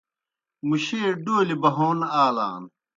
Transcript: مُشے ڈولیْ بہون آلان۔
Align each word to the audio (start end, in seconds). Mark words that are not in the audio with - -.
مُشے 0.67 1.01
ڈولیْ 1.23 1.55
بہون 1.61 1.97
آلان۔ 2.23 2.63